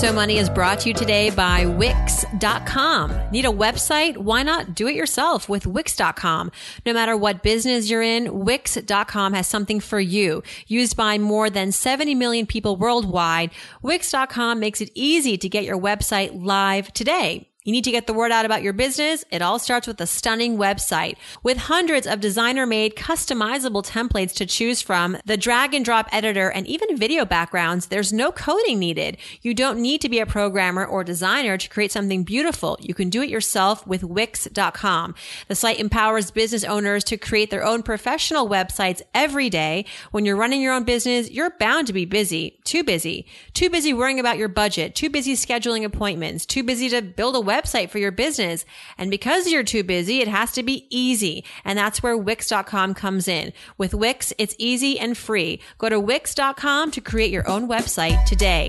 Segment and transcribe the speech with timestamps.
[0.00, 3.30] So Money is brought to you today by Wix.com.
[3.30, 4.16] Need a website?
[4.16, 6.50] Why not do it yourself with Wix.com?
[6.86, 10.42] No matter what business you're in, Wix.com has something for you.
[10.66, 13.50] Used by more than 70 million people worldwide,
[13.82, 17.49] Wix.com makes it easy to get your website live today.
[17.64, 19.22] You need to get the word out about your business.
[19.30, 24.46] It all starts with a stunning website with hundreds of designer made customizable templates to
[24.46, 27.88] choose from, the drag and drop editor, and even video backgrounds.
[27.88, 29.18] There's no coding needed.
[29.42, 32.78] You don't need to be a programmer or designer to create something beautiful.
[32.80, 35.14] You can do it yourself with Wix.com.
[35.48, 39.84] The site empowers business owners to create their own professional websites every day.
[40.12, 43.92] When you're running your own business, you're bound to be busy, too busy, too busy
[43.92, 47.98] worrying about your budget, too busy scheduling appointments, too busy to build a website for
[47.98, 48.64] your business.
[48.98, 51.44] And because you're too busy, it has to be easy.
[51.64, 53.52] And that's where Wix.com comes in.
[53.78, 55.60] With Wix, it's easy and free.
[55.78, 58.68] Go to Wix.com to create your own website today.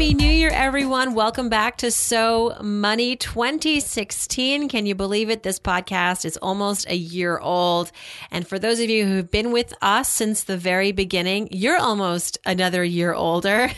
[0.00, 1.12] Happy New Year, everyone.
[1.12, 4.66] Welcome back to So Money 2016.
[4.70, 5.42] Can you believe it?
[5.42, 7.92] This podcast is almost a year old.
[8.30, 12.38] And for those of you who've been with us since the very beginning, you're almost
[12.46, 13.70] another year older.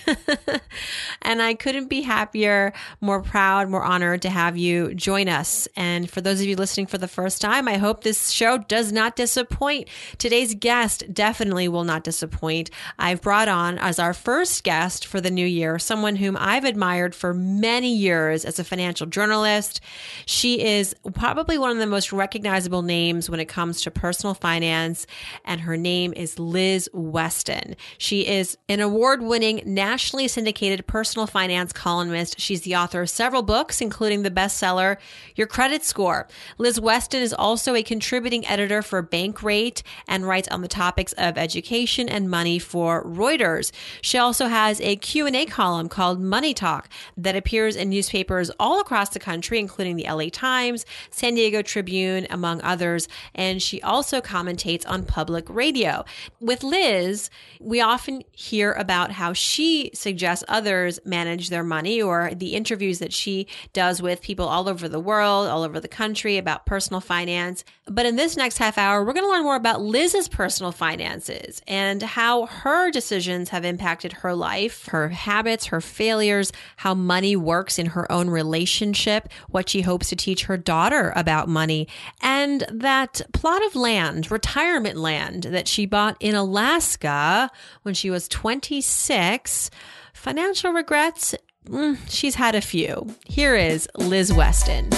[1.22, 5.66] and I couldn't be happier, more proud, more honored to have you join us.
[5.74, 8.92] And for those of you listening for the first time, I hope this show does
[8.92, 9.88] not disappoint.
[10.18, 12.70] Today's guest definitely will not disappoint.
[12.96, 17.14] I've brought on as our first guest for the new year someone whom I've admired
[17.14, 19.80] for many years as a financial journalist.
[20.26, 25.06] She is probably one of the most recognizable names when it comes to personal finance,
[25.44, 27.76] and her name is Liz Weston.
[27.98, 32.38] She is an award winning, nationally syndicated personal finance columnist.
[32.40, 34.96] She's the author of several books, including the bestseller
[35.34, 36.28] Your Credit Score.
[36.58, 41.38] Liz Weston is also a contributing editor for Bankrate and writes on the topics of
[41.38, 43.72] education and money for Reuters.
[44.00, 49.10] She also has a Q&A column called Money Talk that appears in newspapers all across
[49.10, 53.08] the country, including the LA Times, San Diego Tribune, among others.
[53.34, 56.04] And she also commentates on public radio.
[56.40, 57.30] With Liz,
[57.60, 63.12] we often hear about how she suggests others manage their money or the interviews that
[63.12, 67.64] she does with people all over the world, all over the country about personal finance.
[67.86, 71.60] But in this next half hour, we're going to learn more about Liz's personal finances
[71.68, 77.78] and how her decisions have impacted her life, her habits, her failures, how money works
[77.78, 81.88] in her own relationship, what she hopes to teach her daughter about money,
[82.20, 87.50] and that plot of land, retirement land that she bought in Alaska
[87.82, 89.70] when she was 26.
[90.14, 91.34] Financial regrets?
[91.66, 93.14] Mm, she's had a few.
[93.26, 94.90] Here is Liz Weston.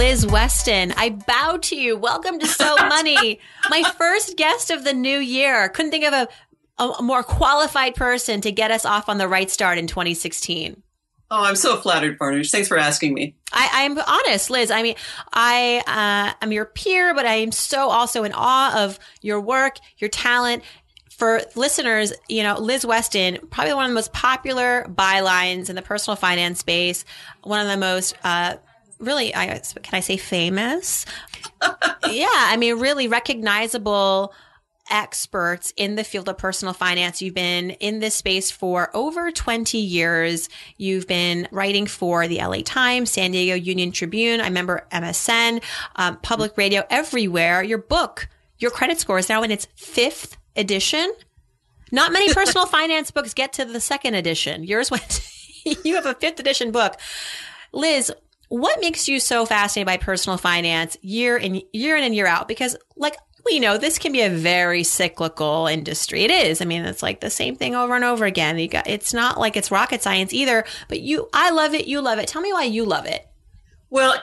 [0.00, 1.94] Liz Weston, I bow to you.
[1.94, 3.38] Welcome to So Money,
[3.70, 5.68] my first guest of the new year.
[5.68, 6.28] Couldn't think of a
[6.80, 10.82] a, more qualified person to get us off on the right start in 2016.
[11.32, 12.50] Oh, I'm so flattered, Farnoosh.
[12.50, 13.36] Thanks for asking me.
[13.52, 14.70] I, am honest, Liz.
[14.70, 14.96] I mean,
[15.32, 19.78] I uh, am your peer, but I am so also in awe of your work,
[19.98, 20.64] your talent.
[21.10, 25.82] For listeners, you know, Liz Weston, probably one of the most popular bylines in the
[25.82, 27.04] personal finance space,
[27.42, 28.56] one of the most, uh,
[28.98, 31.04] really, I, can I say famous?
[32.08, 34.32] yeah, I mean, really recognizable
[34.90, 37.22] experts in the field of personal finance.
[37.22, 40.48] You've been in this space for over 20 years.
[40.76, 44.40] You've been writing for the LA Times, San Diego Union Tribune.
[44.40, 45.62] I remember MSN,
[45.96, 47.62] um, public radio, everywhere.
[47.62, 48.28] Your book,
[48.58, 51.12] Your Credit Score, is now in its fifth edition.
[51.92, 54.64] Not many personal finance books get to the second edition.
[54.64, 55.20] Yours went,
[55.84, 56.98] you have a fifth edition book.
[57.72, 58.12] Liz,
[58.50, 62.48] what makes you so fascinated by personal finance year in year in and year out?
[62.48, 66.22] Because like we know this can be a very cyclical industry.
[66.22, 66.60] It is.
[66.60, 68.58] I mean, it's like the same thing over and over again.
[68.58, 71.86] You got, it's not like it's rocket science either, but you, I love it.
[71.86, 72.28] You love it.
[72.28, 73.26] Tell me why you love it.
[73.88, 74.14] Well,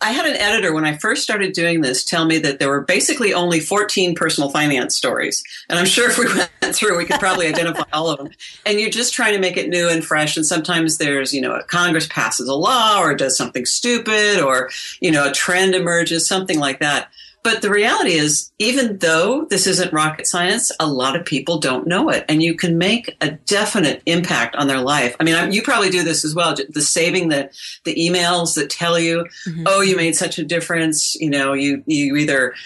[0.00, 2.80] I had an editor when I first started doing this tell me that there were
[2.80, 5.42] basically only 14 personal finance stories.
[5.68, 6.26] And I'm sure if we
[6.62, 8.30] went through, we could probably identify all of them.
[8.64, 10.36] And you're just trying to make it new and fresh.
[10.36, 14.70] And sometimes there's, you know, Congress passes a law or does something stupid or,
[15.00, 17.10] you know, a trend emerges, something like that.
[17.46, 21.86] But the reality is, even though this isn't rocket science, a lot of people don't
[21.86, 22.24] know it.
[22.28, 25.14] And you can make a definite impact on their life.
[25.20, 26.56] I mean, you probably do this as well.
[26.56, 27.48] The saving the,
[27.84, 29.62] the emails that tell you, mm-hmm.
[29.64, 31.14] oh, you made such a difference.
[31.14, 32.56] You know, you, you either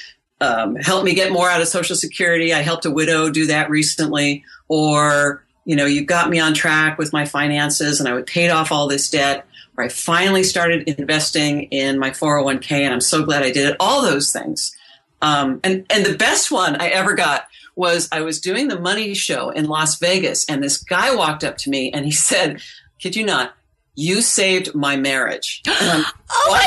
[0.41, 2.55] um, helped me get more out of Social Security.
[2.55, 4.44] I helped a widow do that recently.
[4.69, 8.49] Or, you know, you got me on track with my finances and I would paid
[8.49, 9.47] off all this debt
[9.81, 13.77] where I finally started investing in my 401k, and I'm so glad I did it.
[13.81, 14.77] All those things.
[15.23, 17.47] Um, and, and the best one I ever got
[17.77, 21.56] was I was doing the money show in Las Vegas, and this guy walked up
[21.59, 22.61] to me and he said,
[22.99, 23.55] Kid you not,
[23.94, 25.62] you saved my marriage.
[25.67, 26.05] oh
[26.50, 26.67] my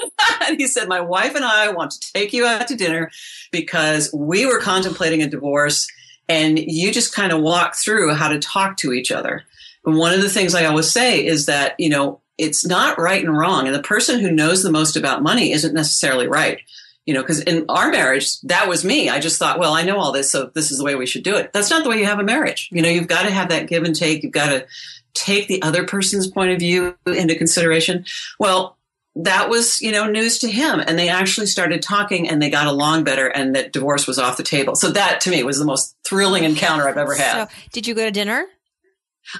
[0.00, 0.10] God!
[0.48, 3.08] and he said, My wife and I want to take you out to dinner
[3.52, 5.86] because we were contemplating a divorce
[6.28, 9.44] and you just kind of walked through how to talk to each other.
[9.84, 13.24] And one of the things I always say is that, you know, it's not right
[13.24, 13.66] and wrong.
[13.66, 16.60] And the person who knows the most about money isn't necessarily right.
[17.06, 19.08] You know, because in our marriage, that was me.
[19.08, 21.24] I just thought, well, I know all this, so this is the way we should
[21.24, 21.52] do it.
[21.52, 22.68] That's not the way you have a marriage.
[22.70, 24.22] You know, you've got to have that give and take.
[24.22, 24.66] You've got to
[25.12, 28.04] take the other person's point of view into consideration.
[28.38, 28.76] Well,
[29.16, 30.80] that was, you know, news to him.
[30.80, 34.36] And they actually started talking and they got along better and that divorce was off
[34.36, 34.74] the table.
[34.74, 37.48] So that to me was the most thrilling encounter I've ever had.
[37.48, 38.46] So, did you go to dinner?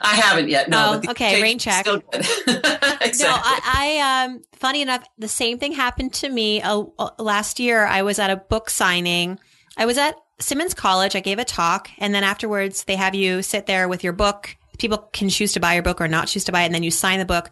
[0.01, 0.69] I haven't yet.
[0.69, 1.01] No.
[1.05, 1.43] Oh, okay.
[1.43, 1.87] Rain check.
[2.13, 3.27] exactly.
[3.27, 7.61] No, I, I, um, funny enough, the same thing happened to me uh, uh, last
[7.61, 7.85] year.
[7.85, 9.39] I was at a book signing.
[9.77, 11.17] I was at Simmons College.
[11.17, 14.57] I gave a talk, and then afterwards, they have you sit there with your book.
[14.79, 16.83] People can choose to buy your book or not choose to buy it, and then
[16.83, 17.51] you sign the book.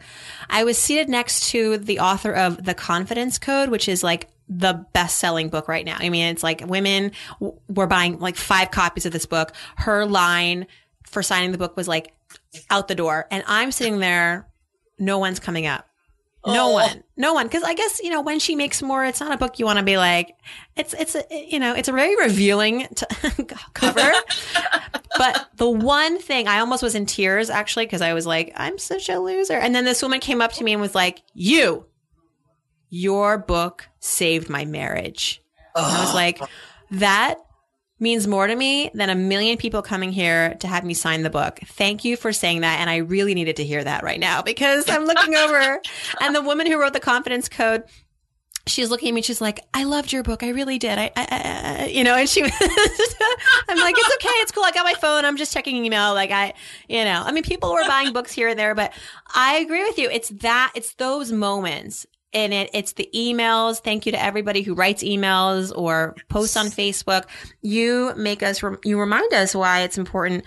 [0.48, 4.84] I was seated next to the author of The Confidence Code, which is like the
[4.92, 5.96] best selling book right now.
[5.98, 7.12] I mean, it's like women
[7.68, 9.52] were buying like five copies of this book.
[9.76, 10.66] Her line
[11.04, 12.12] for signing the book was like
[12.69, 13.26] out the door.
[13.31, 14.49] And I'm sitting there,
[14.99, 15.87] no one's coming up.
[16.47, 16.73] No oh.
[16.73, 17.49] one, no one.
[17.50, 19.79] Cause I guess, you know, when she makes more, it's not a book you want
[19.79, 20.35] to be like,
[20.75, 23.44] it's, it's, a, you know, it's a very revealing t-
[23.75, 24.12] cover.
[25.19, 28.79] but the one thing I almost was in tears actually, cause I was like, I'm
[28.79, 29.52] such a loser.
[29.52, 31.85] And then this woman came up to me and was like, you,
[32.88, 35.43] your book saved my marriage.
[35.75, 35.85] Oh.
[35.85, 36.41] I was like,
[36.93, 37.37] that
[38.00, 41.31] means more to me than a million people coming here to have me sign the
[41.31, 41.61] book.
[41.67, 42.81] Thank you for saying that.
[42.81, 45.81] And I really needed to hear that right now because I'm looking over
[46.20, 47.85] and the woman who wrote the confidence code,
[48.67, 49.23] she's looking at me.
[49.23, 50.43] She's like, I loved your book.
[50.43, 50.99] I really did.
[50.99, 51.26] I, I,
[51.82, 52.52] I you know, and she, was,
[53.69, 54.29] I'm like, it's okay.
[54.41, 54.64] It's cool.
[54.64, 55.25] I got my phone.
[55.25, 56.14] I'm just checking email.
[56.14, 56.55] Like I,
[56.88, 58.93] you know, I mean, people were buying books here and there, but
[59.35, 60.08] I agree with you.
[60.11, 63.80] It's that, it's those moments and it, it's the emails.
[63.80, 67.24] Thank you to everybody who writes emails or posts on Facebook.
[67.62, 70.44] You make us, you remind us why it's important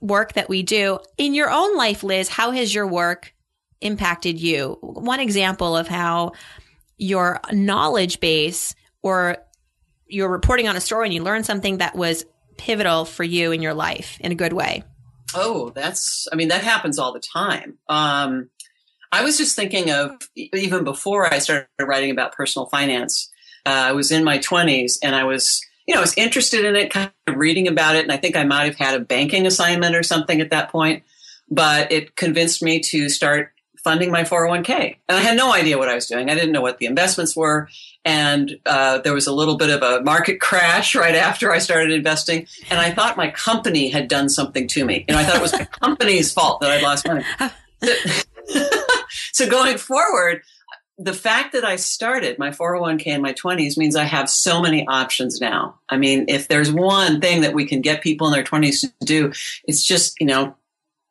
[0.00, 2.28] work that we do in your own life, Liz.
[2.28, 3.34] How has your work
[3.80, 4.78] impacted you?
[4.80, 6.32] One example of how
[6.96, 9.38] your knowledge base or
[10.06, 12.24] you're reporting on a story and you learn something that was
[12.56, 14.82] pivotal for you in your life in a good way.
[15.34, 17.78] Oh, that's, I mean, that happens all the time.
[17.88, 18.48] Um,
[19.12, 23.30] I was just thinking of even before I started writing about personal finance.
[23.64, 26.76] Uh, I was in my 20s and I was, you know, I was interested in
[26.76, 28.02] it, kind of reading about it.
[28.02, 31.02] And I think I might have had a banking assignment or something at that point,
[31.50, 33.52] but it convinced me to start
[33.82, 34.96] funding my 401k.
[35.08, 36.28] And I had no idea what I was doing.
[36.28, 37.68] I didn't know what the investments were.
[38.04, 41.90] And uh, there was a little bit of a market crash right after I started
[41.90, 42.46] investing.
[42.70, 45.04] And I thought my company had done something to me.
[45.08, 47.24] You know, I thought it was my company's fault that I'd lost money.
[49.38, 50.42] so going forward,
[50.98, 54.86] the fact that I started my 401k in my 20s means I have so many
[54.88, 55.78] options now.
[55.88, 58.92] I mean, if there's one thing that we can get people in their 20s to
[59.04, 59.32] do,
[59.64, 60.56] it's just, you know,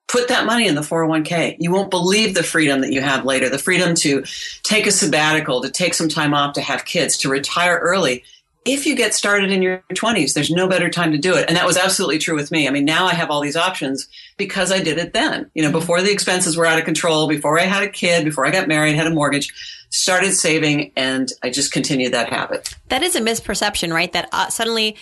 [0.09, 1.55] put that money in the 401k.
[1.59, 4.25] You won't believe the freedom that you have later, the freedom to
[4.63, 8.25] take a sabbatical, to take some time off, to have kids, to retire early
[8.67, 11.45] if you get started in your 20s, there's no better time to do it.
[11.47, 12.67] And that was absolutely true with me.
[12.67, 14.07] I mean, now I have all these options
[14.37, 15.49] because I did it then.
[15.53, 15.79] You know, mm-hmm.
[15.79, 18.67] before the expenses were out of control, before I had a kid, before I got
[18.67, 19.53] married, had a mortgage,
[19.89, 22.73] started saving, and I just continued that habit.
[22.89, 24.11] That is a misperception, right?
[24.11, 24.97] That uh, suddenly,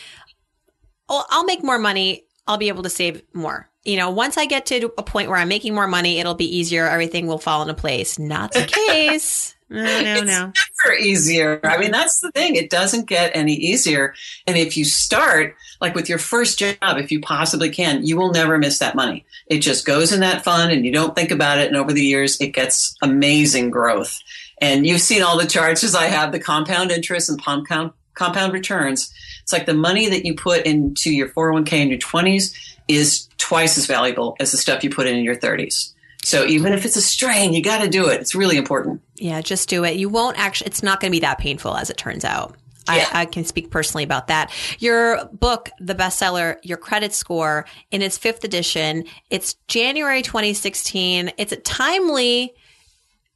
[1.10, 3.70] oh, I'll make more money, I'll be able to save more.
[3.84, 6.58] You know, once I get to a point where I'm making more money, it'll be
[6.58, 6.88] easier.
[6.88, 8.18] Everything will fall into place.
[8.18, 9.55] Not the case.
[9.70, 10.54] No, no, it's no.
[10.86, 11.60] never easier.
[11.64, 12.56] I mean, that's the thing.
[12.56, 14.14] It doesn't get any easier.
[14.46, 18.32] And if you start, like with your first job, if you possibly can, you will
[18.32, 19.26] never miss that money.
[19.48, 21.68] It just goes in that fund and you don't think about it.
[21.68, 24.20] And over the years, it gets amazing growth.
[24.62, 28.54] And you've seen all the charts as I have the compound interest and compound, compound
[28.54, 29.12] returns.
[29.42, 32.56] It's like the money that you put into your 401k in your 20s
[32.88, 35.94] is twice as valuable as the stuff you put in in your 30s.
[36.24, 38.22] So even if it's a strain, you got to do it.
[38.22, 39.02] It's really important.
[39.16, 39.96] Yeah, just do it.
[39.96, 42.56] You won't actually, it's not going to be that painful as it turns out.
[42.88, 43.08] Yeah.
[43.12, 44.52] I, I can speak personally about that.
[44.80, 51.32] Your book, the bestseller, Your Credit Score, in its fifth edition, it's January 2016.
[51.38, 52.54] It's a timely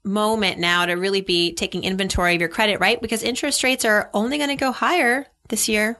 [0.04, 3.02] moment now to really be taking inventory of your credit, right?
[3.02, 6.00] Because interest rates are only going to go higher this year.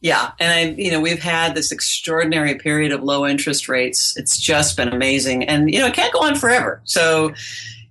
[0.00, 4.14] Yeah, and I, you know, we've had this extraordinary period of low interest rates.
[4.18, 6.82] It's just been amazing, and you know, it can't go on forever.
[6.84, 7.32] So,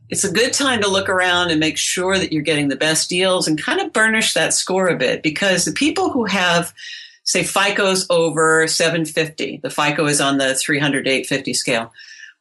[0.10, 3.10] it's a good time to look around and make sure that you're getting the best
[3.10, 6.74] deals and kind of burnish that score a bit because the people who have
[7.24, 11.94] say FICO's over 750, the FICO is on the 300 to 850 scale.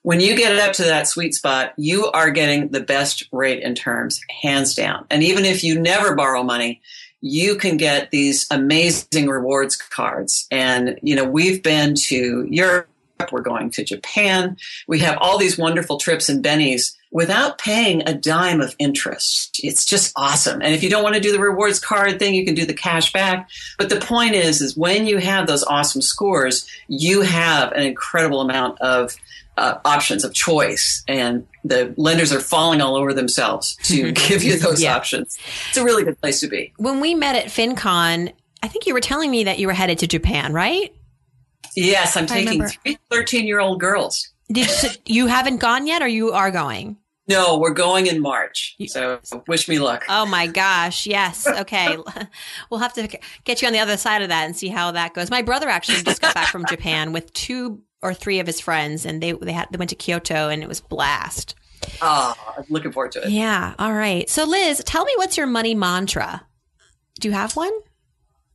[0.02, 3.62] When you get it up to that sweet spot, you are getting the best rate
[3.62, 5.06] in terms, hands down.
[5.10, 6.80] And even if you never borrow money,
[7.20, 10.48] you can get these amazing rewards cards.
[10.50, 12.88] And, you know, we've been to Europe,
[13.30, 14.56] we're going to Japan,
[14.88, 19.60] we have all these wonderful trips and bennies without paying a dime of interest.
[19.62, 20.62] It's just awesome.
[20.62, 22.72] And if you don't want to do the rewards card thing, you can do the
[22.74, 23.48] cash back.
[23.78, 28.40] But the point is, is when you have those awesome scores, you have an incredible
[28.40, 29.14] amount of
[29.58, 34.58] uh, options of choice, and the lenders are falling all over themselves to give you
[34.58, 34.96] those Yeah.
[34.96, 35.38] options.
[35.68, 36.72] It's a really good place to be.
[36.78, 39.98] When we met at FinCon, I think you were telling me that you were headed
[39.98, 40.94] to Japan, right?
[41.76, 44.30] Yes, I'm taking three 13 year old girls.
[44.50, 46.96] Did you, you haven't gone yet, or you are going?
[47.32, 48.76] No, we're going in March.
[48.86, 50.04] So wish me luck.
[50.08, 51.06] Oh my gosh.
[51.06, 51.46] Yes.
[51.46, 51.96] Okay.
[52.70, 55.14] we'll have to get you on the other side of that and see how that
[55.14, 55.30] goes.
[55.30, 59.06] My brother actually just got back from Japan with two or three of his friends
[59.06, 61.54] and they, they had, they went to Kyoto and it was blast.
[62.00, 63.30] Oh, I'm looking forward to it.
[63.30, 63.74] Yeah.
[63.78, 64.28] All right.
[64.28, 66.46] So Liz, tell me what's your money mantra?
[67.20, 67.72] Do you have one?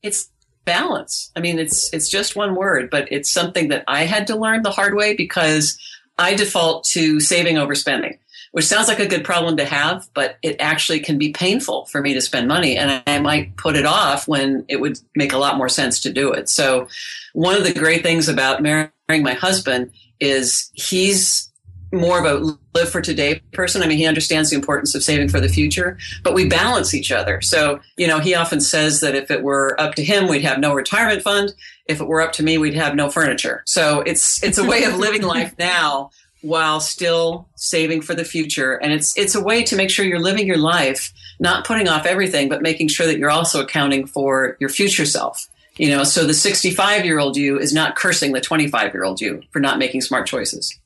[0.03, 0.29] It's
[0.65, 1.31] balance.
[1.35, 4.61] I mean, it's it's just one word, but it's something that I had to learn
[4.61, 5.77] the hard way because
[6.19, 8.19] I default to saving over spending,
[8.57, 12.01] which sounds like a good problem to have, but it actually can be painful for
[12.01, 15.37] me to spend money, and I might put it off when it would make a
[15.37, 16.49] lot more sense to do it.
[16.49, 16.87] So,
[17.33, 21.51] one of the great things about marrying my husband is he's
[21.93, 23.83] more of a live for today person.
[23.83, 27.11] I mean, he understands the importance of saving for the future, but we balance each
[27.11, 27.41] other.
[27.41, 30.57] So, you know, he often says that if it were up to him, we'd have
[30.57, 31.53] no retirement fund.
[31.85, 33.61] If it were up to me, we'd have no furniture.
[33.67, 36.09] So it's it's a way of living life now
[36.47, 38.73] while still saving for the future.
[38.73, 42.05] And it's it's a way to make sure you're living your life, not putting off
[42.05, 45.47] everything, but making sure that you're also accounting for your future self.
[45.75, 49.21] You know, so the 65 year old you is not cursing the 25 year old
[49.21, 50.79] you for not making smart choices.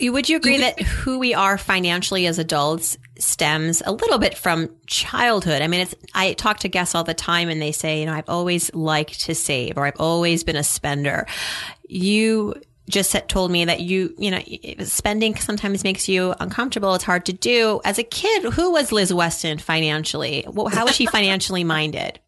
[0.00, 4.70] Would you agree that who we are financially as adults stems a little bit from
[4.86, 5.62] childhood?
[5.62, 8.12] I mean, it's, I talk to guests all the time and they say, you know,
[8.12, 11.26] I've always liked to save or I've always been a spender.
[11.88, 12.54] You
[12.88, 14.40] just said, told me that you, you know,
[14.84, 16.94] spending sometimes makes you uncomfortable.
[16.94, 17.80] It's hard to do.
[17.84, 20.44] As a kid, who was Liz Weston financially?
[20.72, 22.18] How was she financially minded?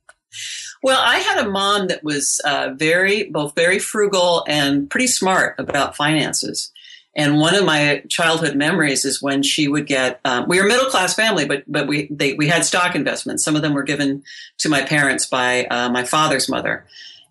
[0.82, 5.54] Well, I had a mom that was uh, very, both very frugal and pretty smart
[5.58, 6.70] about finances.
[7.16, 10.20] And one of my childhood memories is when she would get.
[10.24, 13.44] Um, we were a middle class family, but but we they, we had stock investments.
[13.44, 14.24] Some of them were given
[14.58, 16.86] to my parents by uh, my father's mother,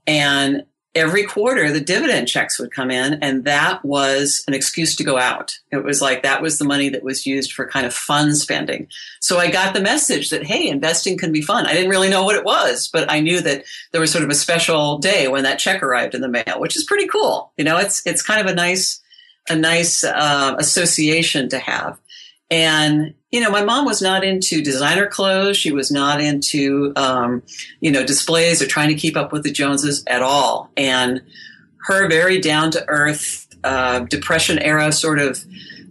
[0.07, 0.63] and
[0.95, 5.17] every quarter the dividend checks would come in, and that was an excuse to go
[5.17, 5.57] out.
[5.71, 8.87] It was like that was the money that was used for kind of fun spending.
[9.19, 11.65] So I got the message that hey, investing can be fun.
[11.65, 14.29] I didn't really know what it was, but I knew that there was sort of
[14.29, 17.51] a special day when that check arrived in the mail, which is pretty cool.
[17.57, 19.01] You know, it's it's kind of a nice
[19.49, 21.99] a nice uh, association to have.
[22.49, 25.57] And you know, my mom was not into designer clothes.
[25.57, 27.41] She was not into um,
[27.81, 30.69] you know displays or trying to keep up with the Joneses at all.
[30.77, 31.19] And
[31.87, 35.43] her very down to earth uh, depression era sort of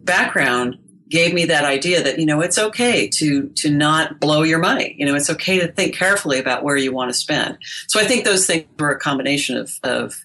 [0.05, 4.59] background gave me that idea that you know it's okay to to not blow your
[4.59, 8.01] money you know it's okay to think carefully about where you want to spend so
[8.01, 10.25] i think those things were a combination of, of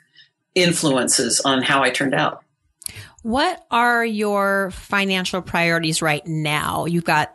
[0.55, 2.41] influences on how i turned out
[3.27, 6.85] What are your financial priorities right now?
[6.85, 7.33] You've got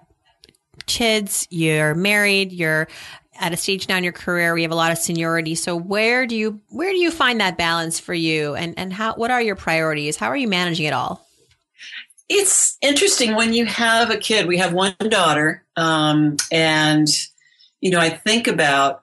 [0.87, 2.89] kids, you're married, you're
[3.39, 5.55] at a stage now in your career we have a lot of seniority.
[5.55, 9.17] So where do you where do you find that balance for you and and how
[9.17, 10.17] what are your priorities?
[10.17, 11.27] How are you managing it all?
[12.29, 17.09] it's interesting when you have a kid we have one daughter um, and
[17.81, 19.02] you know i think about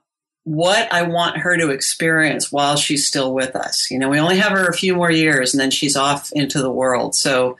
[0.49, 3.91] what i want her to experience while she's still with us.
[3.91, 6.59] You know we only have her a few more years and then she's off into
[6.59, 7.13] the world.
[7.13, 7.55] So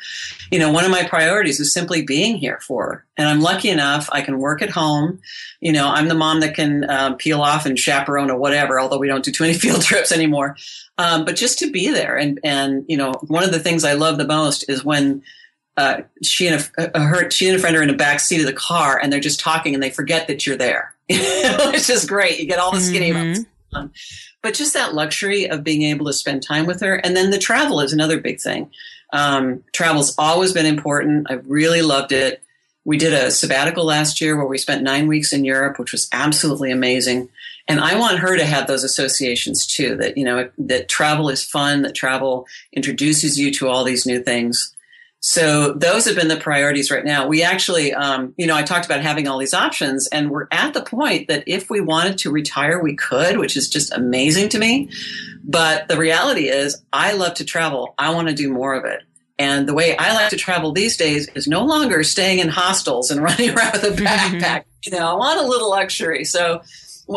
[0.51, 3.05] you know one of my priorities is simply being here for her.
[3.15, 5.19] And i'm lucky enough i can work at home.
[5.61, 8.97] You know i'm the mom that can um, peel off and chaperone or whatever although
[8.97, 10.57] we don't do too many field trips anymore.
[10.97, 13.93] Um, but just to be there and and you know one of the things i
[13.93, 15.21] love the most is when
[15.77, 18.41] uh, she and a, uh, her she and a friend are in the back seat
[18.41, 20.95] of the car and they're just talking and they forget that you're there.
[21.73, 22.39] it's just great.
[22.39, 23.87] You get all the skinny mm-hmm.
[24.41, 27.37] But just that luxury of being able to spend time with her, and then the
[27.37, 28.71] travel is another big thing.
[29.11, 31.27] Um, travel's always been important.
[31.29, 32.41] I really loved it.
[32.85, 36.07] We did a sabbatical last year where we spent nine weeks in Europe, which was
[36.13, 37.29] absolutely amazing.
[37.67, 39.95] And I want her to have those associations too.
[39.97, 41.81] That you know that travel is fun.
[41.81, 44.75] That travel introduces you to all these new things.
[45.21, 47.27] So those have been the priorities right now.
[47.27, 50.73] We actually, um, you know, I talked about having all these options, and we're at
[50.73, 54.59] the point that if we wanted to retire, we could, which is just amazing to
[54.59, 54.89] me.
[55.43, 57.93] But the reality is, I love to travel.
[57.97, 59.03] I want to do more of it.
[59.37, 63.11] And the way I like to travel these days is no longer staying in hostels
[63.11, 64.63] and running around with a backpack.
[64.85, 66.23] you know, I want a little luxury.
[66.23, 66.61] So,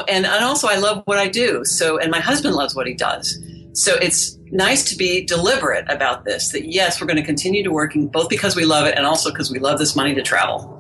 [0.09, 1.65] and, and also I love what I do.
[1.65, 3.39] So, and my husband loves what he does.
[3.75, 7.71] So it's nice to be deliberate about this that yes, we're going to continue to
[7.71, 10.79] working both because we love it and also because we love this money to travel.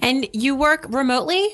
[0.00, 1.48] And you work remotely?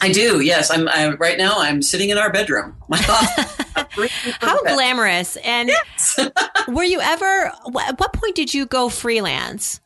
[0.00, 0.40] I do.
[0.40, 1.58] Yes, I'm I, right now.
[1.58, 2.76] I'm sitting in our bedroom.
[2.88, 5.36] My How glamorous!
[5.38, 6.30] And yes.
[6.68, 7.52] were you ever?
[7.80, 9.80] At what point did you go freelance?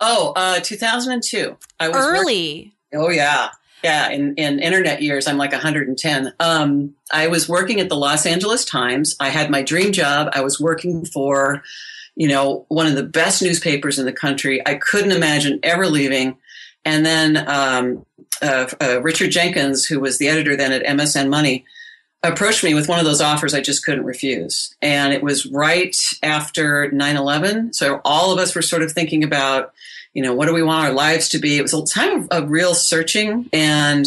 [0.00, 1.56] Oh, uh, 2002.
[1.78, 2.72] I was early.
[2.92, 3.48] Working, oh yeah,
[3.82, 6.32] yeah, in, in internet years, I'm like 110.
[6.38, 9.16] Um, I was working at the Los Angeles Times.
[9.20, 10.30] I had my dream job.
[10.32, 11.62] I was working for,
[12.14, 14.66] you know, one of the best newspapers in the country.
[14.66, 16.36] I couldn't imagine ever leaving.
[16.84, 18.06] And then um,
[18.42, 21.64] uh, uh, Richard Jenkins, who was the editor then at MSN Money,
[22.22, 24.74] approached me with one of those offers I just couldn't refuse.
[24.82, 27.72] And it was right after 9 11.
[27.72, 29.72] So all of us were sort of thinking about,
[30.12, 31.56] you know, what do we want our lives to be?
[31.56, 33.48] It was a time of, of real searching.
[33.52, 34.06] And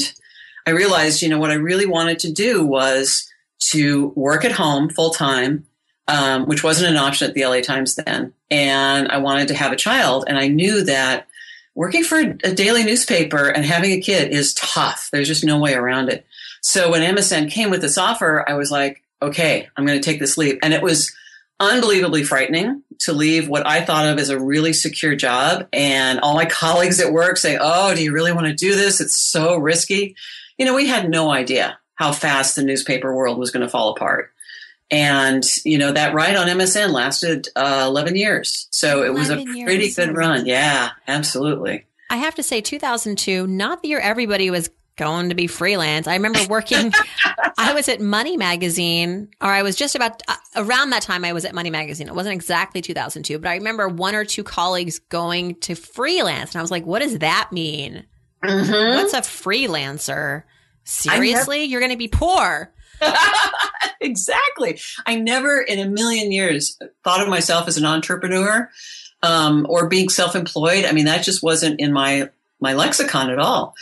[0.67, 3.29] I realized, you know, what I really wanted to do was
[3.71, 5.65] to work at home full time,
[6.07, 8.33] um, which wasn't an option at the LA Times then.
[8.51, 10.25] And I wanted to have a child.
[10.27, 11.27] And I knew that
[11.75, 15.09] working for a daily newspaper and having a kid is tough.
[15.11, 16.25] There's just no way around it.
[16.61, 20.19] So when MSN came with this offer, I was like, okay, I'm going to take
[20.19, 20.59] this leap.
[20.61, 21.13] And it was
[21.59, 25.67] unbelievably frightening to leave what I thought of as a really secure job.
[25.71, 29.01] And all my colleagues at work say, Oh, do you really want to do this?
[29.01, 30.15] It's so risky.
[30.57, 33.89] You know, we had no idea how fast the newspaper world was going to fall
[33.89, 34.31] apart.
[34.91, 38.67] And, you know, that ride on MSN lasted uh, 11 years.
[38.69, 39.95] So it was a pretty years.
[39.95, 40.45] good run.
[40.45, 41.85] Yeah, absolutely.
[42.09, 46.07] I have to say, 2002, not the year everybody was going to be freelance.
[46.07, 46.91] I remember working,
[47.57, 51.33] I was at Money Magazine, or I was just about uh, around that time I
[51.33, 52.07] was at Money Magazine.
[52.07, 56.51] It wasn't exactly 2002, but I remember one or two colleagues going to freelance.
[56.51, 58.05] And I was like, what does that mean?
[58.43, 58.95] Mm-hmm.
[58.95, 60.43] What's a freelancer?
[60.83, 61.59] Seriously?
[61.59, 62.73] Never- You're going to be poor.
[64.01, 64.79] exactly.
[65.05, 68.69] I never in a million years thought of myself as an entrepreneur
[69.21, 70.85] um, or being self employed.
[70.85, 72.29] I mean, that just wasn't in my,
[72.59, 73.73] my lexicon at all.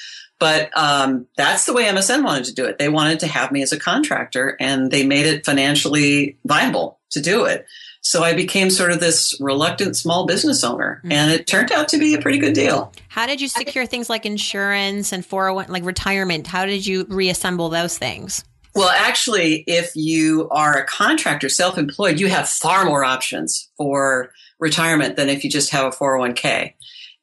[0.42, 2.80] But um, that's the way MSN wanted to do it.
[2.80, 7.22] They wanted to have me as a contractor, and they made it financially viable to
[7.22, 7.68] do it.
[8.02, 11.12] So I became sort of this reluctant small business owner, mm-hmm.
[11.12, 12.92] and it turned out to be a pretty good deal.
[13.08, 16.48] How did you secure things like insurance and 401, like retirement?
[16.48, 18.44] How did you reassemble those things?
[18.74, 24.32] Well, actually, if you are a contractor, self employed, you have far more options for
[24.58, 26.74] retirement than if you just have a 401k.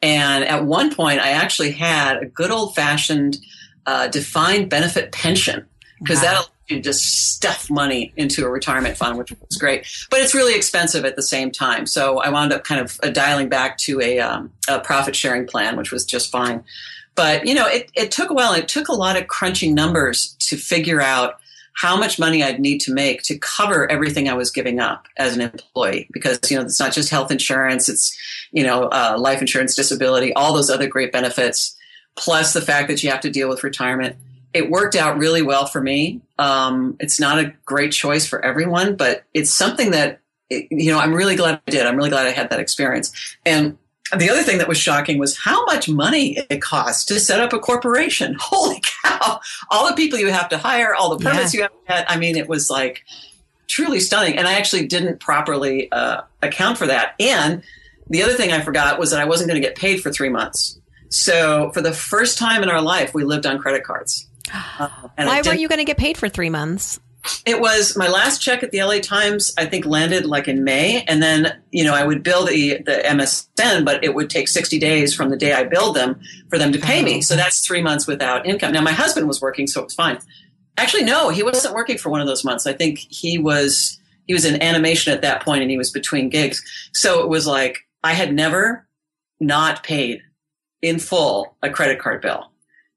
[0.01, 3.39] And at one point, I actually had a good old fashioned
[3.87, 5.67] uh, defined benefit pension
[5.99, 6.23] because wow.
[6.23, 9.87] that you to just stuff money into a retirement fund, which was great.
[10.11, 11.87] But it's really expensive at the same time.
[11.87, 15.47] So I wound up kind of uh, dialing back to a, um, a profit sharing
[15.47, 16.63] plan, which was just fine.
[17.15, 18.53] But you know, it, it took a while.
[18.53, 21.41] It took a lot of crunching numbers to figure out
[21.79, 25.37] how much money I'd need to make to cover everything I was giving up as
[25.37, 26.09] an employee.
[26.13, 28.19] Because, you know, it's not just health insurance, it's,
[28.51, 31.77] you know, uh, life insurance, disability, all those other great benefits,
[32.17, 34.17] plus the fact that you have to deal with retirement.
[34.53, 36.21] It worked out really well for me.
[36.37, 40.19] Um, it's not a great choice for everyone, but it's something that,
[40.51, 41.87] you know, I'm really glad I did.
[41.87, 43.13] I'm really glad I had that experience.
[43.47, 43.79] And
[44.17, 47.53] the other thing that was shocking was how much money it costs to set up
[47.53, 48.37] a corporation.
[48.41, 49.41] Holy cow!
[49.71, 51.59] All the people you have to hire, all the permits yeah.
[51.59, 52.11] you have to get.
[52.11, 53.05] I mean, it was like
[53.69, 54.37] truly stunning.
[54.37, 57.15] And I actually didn't properly uh, account for that.
[57.21, 57.63] And
[58.09, 60.31] the other thing I forgot was that I wasn't going to get paid for three
[60.31, 60.79] months.
[61.11, 64.27] So for the first time in our life, we lived on credit cards.
[64.81, 64.89] Uh,
[65.27, 67.01] Why weren't you going to get paid for three months?
[67.45, 69.53] It was my last check at the LA Times.
[69.57, 73.03] I think landed like in May, and then you know I would bill the the
[73.05, 76.73] MSN, but it would take sixty days from the day I billed them for them
[76.73, 77.19] to pay me.
[77.19, 77.21] Oh.
[77.21, 78.73] So that's three months without income.
[78.73, 80.19] Now my husband was working, so it was fine.
[80.77, 82.67] Actually, no, he wasn't working for one of those months.
[82.67, 86.29] I think he was he was in animation at that point, and he was between
[86.29, 86.63] gigs.
[86.93, 88.87] So it was like I had never
[89.41, 90.23] not paid
[90.83, 92.51] in full a credit card bill.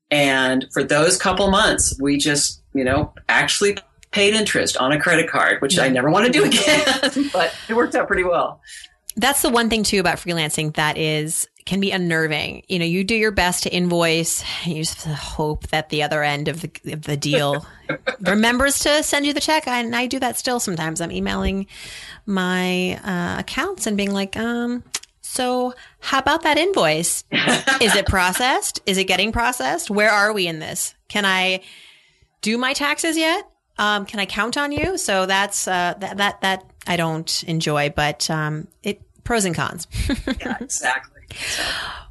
[0.10, 3.78] And for those couple months, we just, you know, actually
[4.12, 7.74] paid interest on a credit card, which I never want to do again, but it
[7.74, 8.62] worked out pretty well.
[9.18, 12.64] That's the one thing too about freelancing that is can be unnerving.
[12.70, 16.48] You know, you do your best to invoice, you just hope that the other end
[16.48, 17.66] of the of the deal
[18.22, 19.68] remembers to send you the check.
[19.68, 21.02] I, and I do that still sometimes.
[21.02, 21.68] I'm emailing
[22.26, 24.84] my uh, accounts and being like, um,
[25.22, 27.24] so how about that invoice?
[27.82, 28.82] Is it processed?
[28.86, 29.90] Is it getting processed?
[29.90, 30.96] Where are we in this?
[31.10, 31.62] Can I
[32.42, 33.51] do my taxes yet?
[33.82, 34.96] Um, can I count on you?
[35.00, 39.88] So that's uh, that that that I don't enjoy, but um, it pros and cons.
[40.40, 41.22] yeah, exactly.
[41.36, 41.64] So.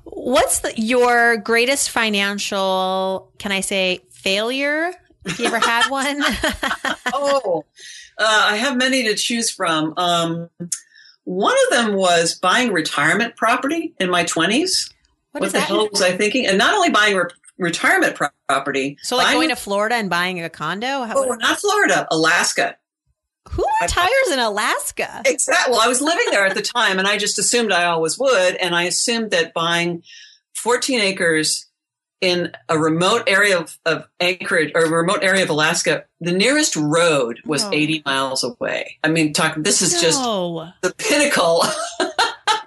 [0.03, 3.31] What's the, your greatest financial?
[3.39, 4.91] Can I say failure?
[5.25, 6.21] If you ever had one?
[7.15, 7.65] oh,
[8.19, 9.95] uh, I have many to choose from.
[9.97, 10.51] Um,
[11.23, 14.93] one of them was buying retirement property in my twenties.
[15.31, 16.47] What, what the hell was I thinking?
[16.47, 17.31] And not only buying re-
[17.61, 21.05] retirement pro- property, so like going to Florida and buying a condo.
[21.05, 22.77] How, oh, not Florida, Alaska.
[23.51, 25.23] Who retires in Alaska?
[25.25, 25.73] Exactly.
[25.73, 28.57] Well, I was living there at the time, and I just assumed I always would,
[28.57, 30.03] and I assumed that buying
[30.55, 31.67] 14 acres
[32.21, 36.77] in a remote area of, of Anchorage or a remote area of Alaska, the nearest
[36.77, 37.71] road was oh.
[37.73, 38.99] 80 miles away.
[39.03, 39.55] I mean, talk.
[39.57, 40.01] This is no.
[40.01, 41.65] just the pinnacle.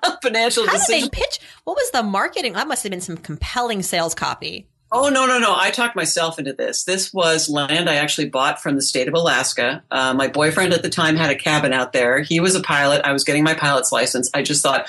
[0.03, 1.03] Of financial How decision.
[1.03, 1.39] did they pitch?
[1.63, 2.53] What was the marketing?
[2.53, 4.67] That must have been some compelling sales copy.
[4.95, 5.56] Oh no no no!
[5.58, 6.84] I talked myself into this.
[6.84, 9.84] This was land I actually bought from the state of Alaska.
[9.89, 12.21] Uh, my boyfriend at the time had a cabin out there.
[12.21, 13.01] He was a pilot.
[13.03, 14.29] I was getting my pilot's license.
[14.36, 14.88] I just thought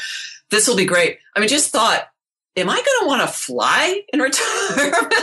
[0.50, 1.20] this will be great.
[1.34, 2.06] I mean, just thought,
[2.54, 5.14] am I going to want to fly in retirement?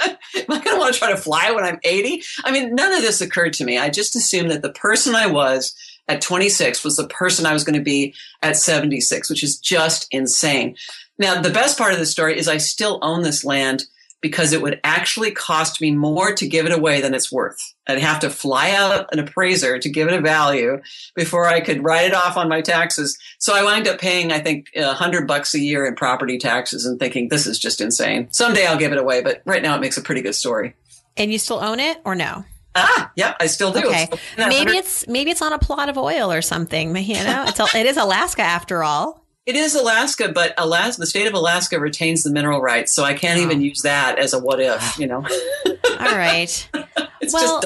[0.00, 0.16] am
[0.48, 2.22] I going to want to try to fly when I'm 80?
[2.44, 3.76] I mean, none of this occurred to me.
[3.76, 5.74] I just assumed that the person I was
[6.08, 10.08] at 26 was the person I was going to be at 76, which is just
[10.10, 10.76] insane.
[11.18, 13.84] Now, the best part of the story is I still own this land
[14.20, 17.74] because it would actually cost me more to give it away than it's worth.
[17.86, 20.80] I'd have to fly out an appraiser to give it a value
[21.14, 23.18] before I could write it off on my taxes.
[23.38, 26.84] So I wind up paying, I think, a hundred bucks a year in property taxes
[26.84, 28.28] and thinking this is just insane.
[28.32, 30.74] Someday I'll give it away, but right now it makes a pretty good story.
[31.16, 32.44] And you still own it or no?
[32.74, 33.88] Ah, yeah, I still do.
[33.88, 36.96] Okay, maybe it's maybe it's on a plot of oil or something.
[37.08, 39.24] You know, it's it is Alaska after all.
[39.48, 43.14] It is Alaska, but Alaska, the state of Alaska retains the mineral rights, so I
[43.14, 43.44] can't oh.
[43.44, 44.98] even use that as a what if.
[44.98, 45.26] You know.
[45.66, 46.70] All right.
[47.32, 47.62] well,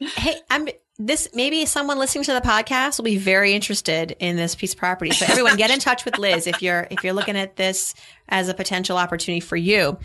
[0.00, 0.66] hey, I'm
[0.98, 1.28] this.
[1.32, 5.12] Maybe someone listening to the podcast will be very interested in this piece of property.
[5.12, 7.94] So everyone, get in touch with Liz if you're if you're looking at this
[8.28, 9.96] as a potential opportunity for you.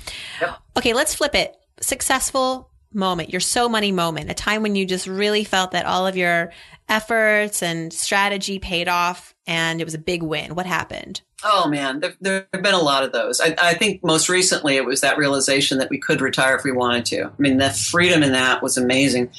[0.42, 0.58] Yep.
[0.78, 1.58] Okay, let's flip it.
[1.82, 6.08] Successful moment, your so money moment, a time when you just really felt that all
[6.08, 6.52] of your
[6.88, 10.56] efforts and strategy paid off and it was a big win.
[10.56, 11.22] What happened?
[11.44, 13.40] Oh man, there, there have been a lot of those.
[13.40, 16.72] I, I, think most recently it was that realization that we could retire if we
[16.72, 17.26] wanted to.
[17.26, 19.30] I mean, the freedom in that was amazing.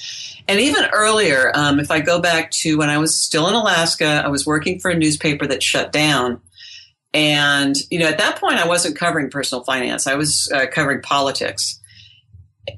[0.48, 4.22] And even earlier, um, if I go back to when I was still in Alaska,
[4.24, 6.40] I was working for a newspaper that shut down.
[7.12, 10.06] And, you know, at that point, I wasn't covering personal finance.
[10.06, 11.79] I was uh, covering politics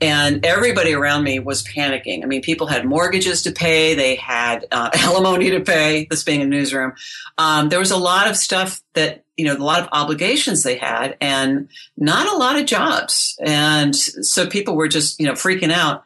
[0.01, 2.23] and everybody around me was panicking.
[2.23, 6.07] I mean, people had mortgages to pay, they had uh, alimony to pay.
[6.09, 6.95] This being a newsroom,
[7.39, 10.77] um, there was a lot of stuff that you know, a lot of obligations they
[10.77, 13.37] had, and not a lot of jobs.
[13.43, 16.05] And so people were just you know freaking out.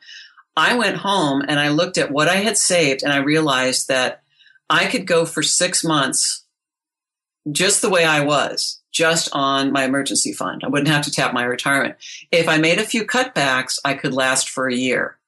[0.56, 4.22] I went home and I looked at what I had saved, and I realized that
[4.70, 6.44] I could go for six months
[7.50, 10.62] just the way I was just on my emergency fund.
[10.64, 11.96] I wouldn't have to tap my retirement.
[12.32, 15.18] If I made a few cutbacks, I could last for a year.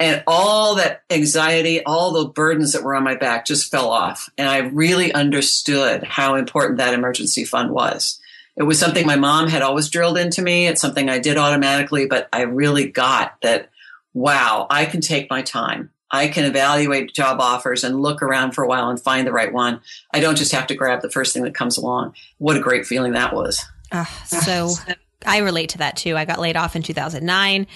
[0.00, 4.28] And all that anxiety, all the burdens that were on my back just fell off.
[4.36, 8.20] And I really understood how important that emergency fund was.
[8.56, 10.66] It was something my mom had always drilled into me.
[10.66, 13.70] It's something I did automatically, but I really got that,
[14.12, 15.90] wow, I can take my time.
[16.12, 19.52] I can evaluate job offers and look around for a while and find the right
[19.52, 19.80] one.
[20.12, 22.14] I don't just have to grab the first thing that comes along.
[22.38, 23.64] What a great feeling that was.
[23.90, 24.74] Uh, so
[25.24, 26.16] I relate to that too.
[26.16, 27.66] I got laid off in 2009.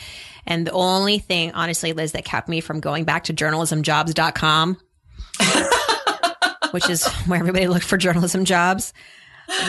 [0.47, 4.77] And the only thing, honestly, Liz, that kept me from going back to journalismjobs.com,
[6.71, 8.93] which is where everybody looked for journalism jobs,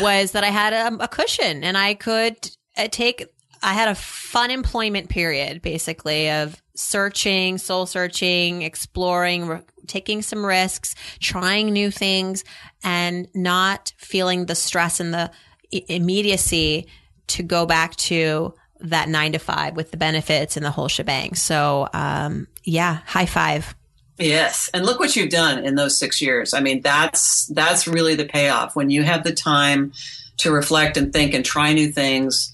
[0.01, 3.25] was that I had a, a cushion and I could uh, take
[3.63, 10.45] I had a fun employment period basically of searching, soul searching, exploring, re- taking some
[10.45, 12.43] risks, trying new things
[12.83, 15.31] and not feeling the stress and the
[15.73, 16.87] I- immediacy
[17.27, 21.33] to go back to that nine to five with the benefits and the whole shebang.
[21.33, 23.75] So, um, yeah, high five.
[24.19, 26.53] Yes, and look what you've done in those six years.
[26.53, 29.93] I mean, that's that's really the payoff when you have the time
[30.37, 32.53] to reflect and think and try new things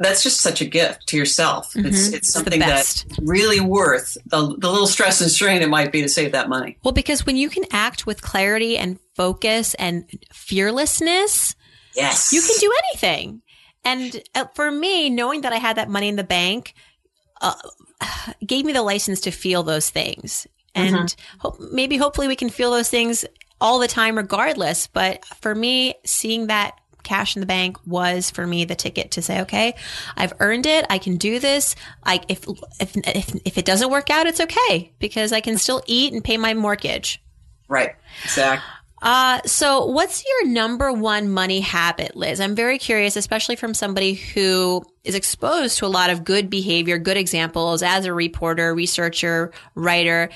[0.00, 1.74] that's just such a gift to yourself.
[1.74, 1.86] Mm-hmm.
[1.86, 6.02] It's it's something that's really worth the, the little stress and strain it might be
[6.02, 6.78] to save that money.
[6.82, 11.54] Well, because when you can act with clarity and focus and fearlessness,
[11.94, 13.42] yes, you can do anything.
[13.84, 16.74] And uh, for me, knowing that I had that money in the bank
[17.40, 17.54] uh,
[18.46, 20.46] gave me the license to feel those things.
[20.74, 21.38] And mm-hmm.
[21.40, 23.26] hope, maybe hopefully we can feel those things
[23.60, 24.86] all the time regardless.
[24.86, 29.22] But for me, seeing that cash in the bank was for me the ticket to
[29.22, 29.74] say, okay,
[30.16, 30.86] I've earned it.
[30.90, 31.74] I can do this.
[32.02, 32.46] I, if,
[32.80, 36.22] if, if, if it doesn't work out, it's okay because I can still eat and
[36.22, 37.22] pay my mortgage.
[37.68, 37.94] Right.
[38.24, 38.64] Exactly.
[39.02, 42.38] Uh, so what's your number one money habit, Liz?
[42.38, 46.98] I'm very curious, especially from somebody who is exposed to a lot of good behavior,
[46.98, 50.28] good examples as a reporter, researcher, writer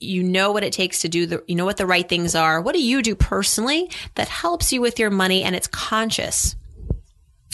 [0.00, 2.60] you know what it takes to do the, you know what the right things are.
[2.60, 6.56] What do you do personally that helps you with your money and it's conscious?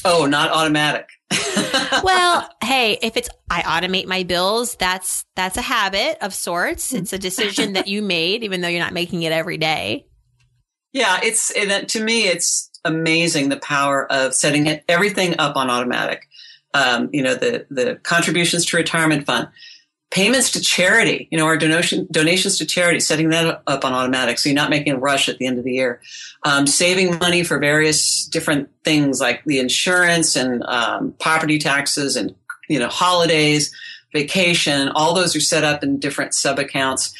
[0.05, 1.09] Oh, not automatic.
[2.05, 6.93] well, hey, if it's I automate my bills, that's that's a habit of sorts.
[6.93, 10.07] It's a decision that you made, even though you're not making it every day.
[10.93, 15.69] Yeah, it's it, to me, it's amazing the power of setting it, everything up on
[15.69, 16.29] automatic.
[16.73, 19.49] Um, you know, the the contributions to retirement fund
[20.11, 24.39] payments to charity, you know, our donation, donations to charity, setting that up on automatic.
[24.39, 26.01] So you're not making a rush at the end of the year.
[26.45, 32.35] Um, saving money for various different things like the insurance and um, property taxes and,
[32.69, 33.75] you know, holidays,
[34.13, 37.13] vacation, all those are set up in different sub accounts.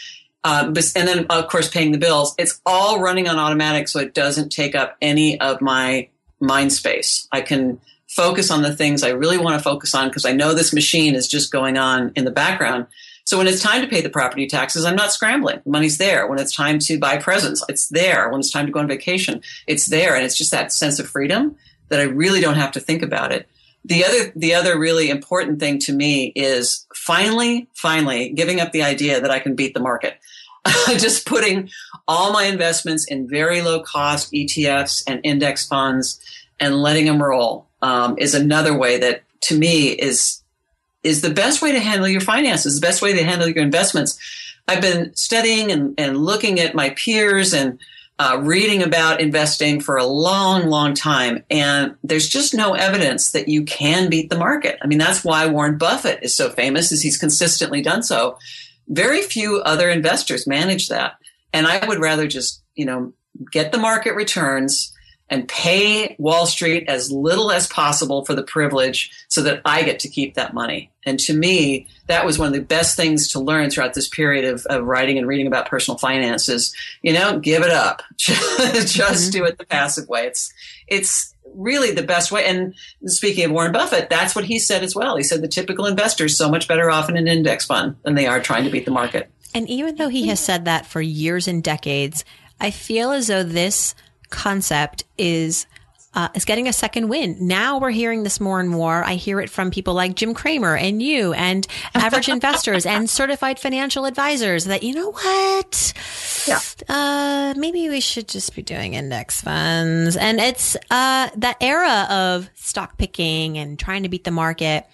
[0.45, 2.35] Um, and then, of course, paying the bills.
[2.39, 7.27] It's all running on automatic, so it doesn't take up any of my mind space.
[7.33, 7.81] I can
[8.17, 11.15] focus on the things I really want to focus on because I know this machine
[11.15, 12.87] is just going on in the background.
[13.25, 15.61] So when it's time to pay the property taxes, I'm not scrambling.
[15.65, 16.27] The money's there.
[16.27, 18.31] When it's time to buy presents, it's there.
[18.31, 20.15] When it's time to go on vacation, it's there.
[20.15, 21.57] And it's just that sense of freedom
[21.89, 23.49] that I really don't have to think about it.
[23.85, 28.83] The other, the other really important thing to me is finally, finally giving up the
[28.83, 30.19] idea that I can beat the market.
[30.97, 31.69] just putting
[32.09, 36.21] all my investments in very low cost ETFs and index funds
[36.59, 40.43] and letting them roll um, is another way that to me is
[41.03, 44.19] is the best way to handle your finances, the best way to handle your investments.
[44.67, 47.79] I've been studying and, and looking at my peers and
[48.19, 53.47] uh, reading about investing for a long, long time, and there's just no evidence that
[53.47, 54.79] you can beat the market.
[54.83, 58.39] I mean, that's why Warren Buffett is so famous, is he's consistently done so.
[58.89, 61.19] Very few other investors manage that,
[61.53, 63.13] and I would rather just you know
[63.53, 64.93] get the market returns
[65.29, 70.01] and pay Wall Street as little as possible for the privilege so that I get
[70.01, 70.91] to keep that money.
[71.05, 74.45] And to me, that was one of the best things to learn throughout this period
[74.45, 76.75] of, of writing and reading about personal finances.
[77.03, 78.03] You know, give it up.
[78.17, 79.31] Just mm-hmm.
[79.31, 80.27] do it the passive way.
[80.27, 80.53] It's,
[80.87, 82.45] it's really the best way.
[82.45, 82.75] And
[83.07, 85.17] speaking of Warren Buffett, that's what he said as well.
[85.17, 88.15] He said the typical investor is so much better off in an index fund than
[88.15, 89.31] they are trying to beat the market.
[89.55, 92.25] And even though he has said that for years and decades,
[92.61, 93.95] I feel as though this
[94.31, 95.67] concept is
[96.17, 97.43] uh, is getting a second wind.
[97.43, 99.05] Now we're hearing this more and more.
[99.05, 103.59] I hear it from people like Jim Cramer and you and average investors and certified
[103.59, 105.93] financial advisors that, you know what?
[106.49, 106.61] Yeah.
[106.89, 110.17] Uh, maybe we should just be doing index funds.
[110.17, 114.87] And it's, uh, that era of stock picking and trying to beat the market.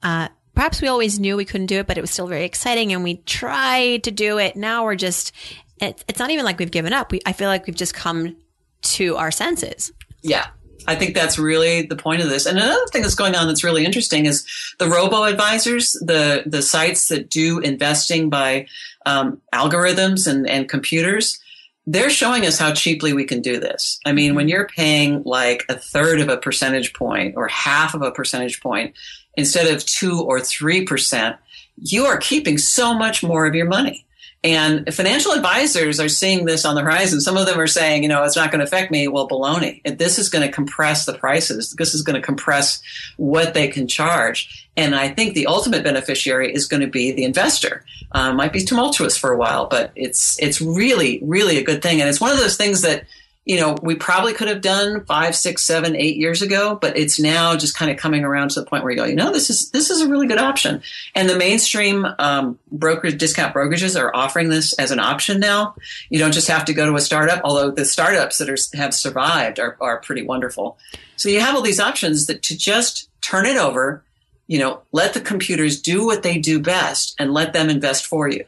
[0.00, 2.92] Uh, perhaps we always knew we couldn't do it, but it was still very exciting
[2.92, 4.54] and we tried to do it.
[4.54, 5.32] Now we're just,
[5.80, 7.10] it, it's not even like we've given up.
[7.10, 8.36] We, I feel like we've just come
[8.82, 9.92] to our senses.
[10.22, 10.46] Yeah.
[10.86, 12.46] I think that's really the point of this.
[12.46, 14.44] And another thing that's going on that's really interesting is
[14.78, 18.66] the robo advisors, the the sites that do investing by
[19.06, 21.38] um, algorithms and, and computers.
[21.86, 23.98] They're showing us how cheaply we can do this.
[24.06, 28.02] I mean, when you're paying like a third of a percentage point or half of
[28.02, 28.94] a percentage point
[29.36, 31.36] instead of two or three percent,
[31.76, 34.06] you are keeping so much more of your money.
[34.44, 37.20] And financial advisors are seeing this on the horizon.
[37.20, 39.06] Some of them are saying, you know, it's not going to affect me.
[39.06, 39.80] Well, baloney.
[39.98, 41.72] This is going to compress the prices.
[41.78, 42.82] This is going to compress
[43.18, 44.68] what they can charge.
[44.76, 47.84] And I think the ultimate beneficiary is going to be the investor.
[48.10, 52.00] Uh, might be tumultuous for a while, but it's it's really really a good thing.
[52.00, 53.04] And it's one of those things that
[53.44, 57.18] you know, we probably could have done five, six, seven, eight years ago, but it's
[57.18, 59.50] now just kind of coming around to the point where you go, you know, this
[59.50, 60.80] is this is a really good option.
[61.16, 65.74] And the mainstream um, brokerage discount brokerages are offering this as an option now.
[66.08, 68.94] You don't just have to go to a startup, although the startups that are, have
[68.94, 70.78] survived are, are pretty wonderful.
[71.16, 74.04] So you have all these options that to just turn it over,
[74.46, 78.28] you know, let the computers do what they do best and let them invest for
[78.28, 78.44] you.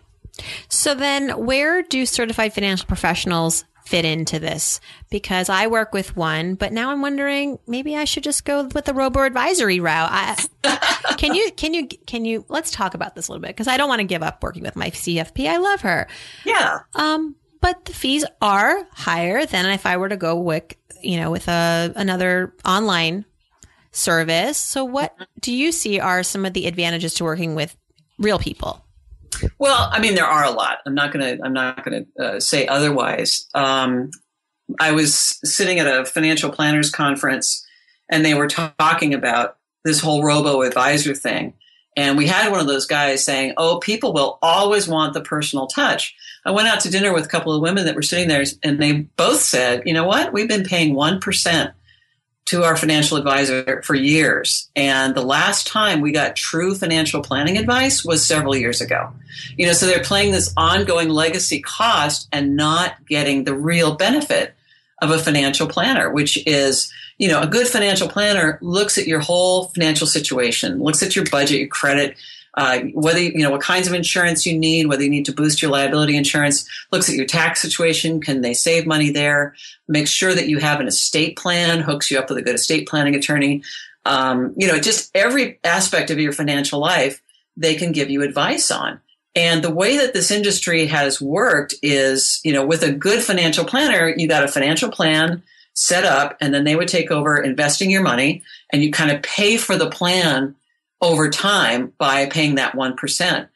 [0.68, 4.80] So then, where do certified financial professionals fit into this?
[5.10, 8.84] Because I work with one, but now I'm wondering maybe I should just go with
[8.84, 10.08] the robo advisory route.
[10.10, 13.68] I, can you, can you, can you, let's talk about this a little bit because
[13.68, 15.46] I don't want to give up working with my CFP.
[15.48, 16.06] I love her.
[16.44, 16.80] Yeah.
[16.94, 21.30] Um, but the fees are higher than if I were to go with, you know,
[21.30, 23.24] with a, another online
[23.90, 24.58] service.
[24.58, 27.74] So what do you see are some of the advantages to working with
[28.18, 28.84] real people?
[29.58, 30.78] Well, I mean, there are a lot.
[30.86, 31.44] I'm not going to.
[31.44, 33.46] I'm not to uh, say otherwise.
[33.54, 34.10] Um,
[34.80, 37.64] I was sitting at a financial planners conference,
[38.08, 41.54] and they were talking about this whole robo advisor thing.
[41.96, 45.66] And we had one of those guys saying, "Oh, people will always want the personal
[45.66, 48.44] touch." I went out to dinner with a couple of women that were sitting there,
[48.62, 50.32] and they both said, "You know what?
[50.32, 51.72] We've been paying one percent
[52.46, 54.68] to our financial advisor for years.
[54.76, 59.12] And the last time we got true financial planning advice was several years ago.
[59.56, 64.54] You know, so they're playing this ongoing legacy cost and not getting the real benefit
[65.00, 69.20] of a financial planner, which is, you know, a good financial planner looks at your
[69.20, 72.16] whole financial situation, looks at your budget, your credit,
[72.56, 75.60] uh, whether you know what kinds of insurance you need, whether you need to boost
[75.60, 78.20] your liability insurance, looks at your tax situation.
[78.20, 79.54] Can they save money there?
[79.88, 82.88] Make sure that you have an estate plan, hooks you up with a good estate
[82.88, 83.62] planning attorney.
[84.06, 87.22] Um, you know, just every aspect of your financial life,
[87.56, 89.00] they can give you advice on.
[89.36, 93.64] And the way that this industry has worked is, you know, with a good financial
[93.64, 97.90] planner, you got a financial plan set up, and then they would take over investing
[97.90, 100.54] your money, and you kind of pay for the plan
[101.00, 103.48] over time by paying that 1%.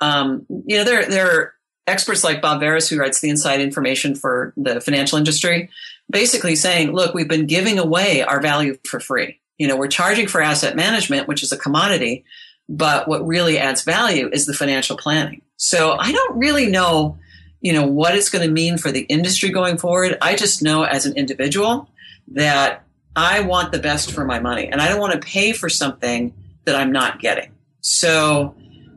[0.00, 1.54] Um, you know, there, there are
[1.86, 5.70] experts like Bob Veres, who writes the inside information for the financial industry,
[6.10, 9.40] basically saying, look, we've been giving away our value for free.
[9.58, 12.24] You know, we're charging for asset management, which is a commodity,
[12.68, 15.42] but what really adds value is the financial planning.
[15.56, 17.18] So I don't really know,
[17.60, 20.18] you know, what it's going to mean for the industry going forward.
[20.20, 21.88] I just know as an individual
[22.28, 25.68] that I want the best for my money and I don't want to pay for
[25.68, 26.32] something
[26.64, 27.52] that I'm not getting.
[27.80, 28.54] So,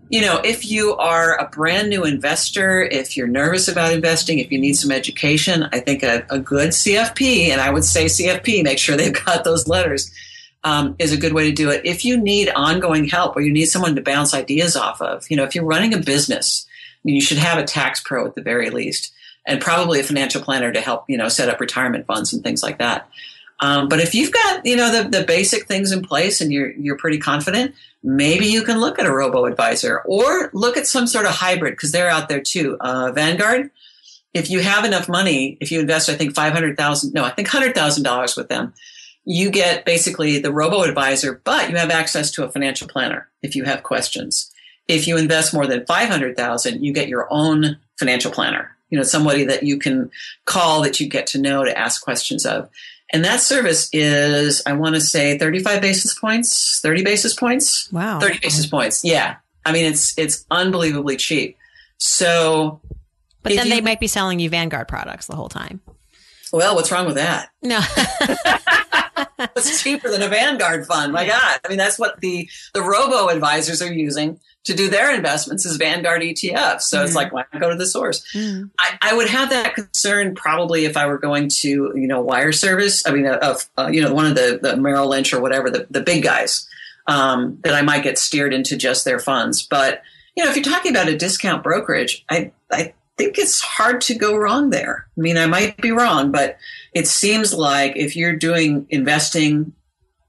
[0.09, 4.51] you know, if you are a brand new investor, if you're nervous about investing, if
[4.51, 8.63] you need some education, I think a, a good CFP, and I would say CFP,
[8.63, 10.11] make sure they've got those letters,
[10.63, 11.81] um, is a good way to do it.
[11.85, 15.37] If you need ongoing help or you need someone to bounce ideas off of, you
[15.37, 16.67] know, if you're running a business,
[17.03, 19.13] you should have a tax pro at the very least,
[19.45, 22.63] and probably a financial planner to help, you know, set up retirement funds and things
[22.63, 23.07] like that.
[23.59, 26.71] Um, but if you've got you know the, the basic things in place and you're
[26.71, 31.07] you're pretty confident, maybe you can look at a robo advisor or look at some
[31.07, 32.77] sort of hybrid because they're out there too.
[32.79, 33.71] Uh, Vanguard,
[34.33, 37.29] if you have enough money, if you invest, I think five hundred thousand, no, I
[37.29, 38.73] think hundred thousand dollars with them,
[39.23, 43.55] you get basically the robo advisor, but you have access to a financial planner if
[43.55, 44.51] you have questions.
[44.87, 48.75] If you invest more than five hundred thousand, you get your own financial planner.
[48.89, 50.11] You know, somebody that you can
[50.43, 52.69] call that you get to know to ask questions of.
[53.11, 57.91] And that service is, I want to say 35 basis points, 30 basis points.
[57.91, 58.19] Wow.
[58.19, 59.03] 30 basis points.
[59.03, 59.35] Yeah.
[59.65, 61.57] I mean, it's, it's unbelievably cheap.
[61.97, 62.81] So,
[63.43, 65.81] but then you, they might be selling you Vanguard products the whole time.
[66.51, 67.49] Well, what's wrong with that?
[67.61, 67.79] No.
[69.39, 71.13] it's cheaper than a Vanguard fund.
[71.13, 71.59] My God.
[71.63, 75.77] I mean, that's what the, the robo advisors are using to do their investments is
[75.77, 76.81] Vanguard ETF.
[76.81, 78.25] So mm it's like, why not go to the source?
[78.33, 82.21] mm I, I, would have that concern probably if I were going to, you know,
[82.21, 83.05] wire service.
[83.05, 85.87] I mean, of, uh, you know, one of the, the Merrill Lynch or whatever, the,
[85.89, 86.67] the big guys,
[87.07, 89.61] um, that I might get steered into just their funds.
[89.61, 90.01] But,
[90.35, 94.15] you know, if you're talking about a discount brokerage, I, I think it's hard to
[94.15, 95.07] go wrong there.
[95.17, 96.57] I mean, I might be wrong, but
[96.93, 99.73] it seems like if you're doing investing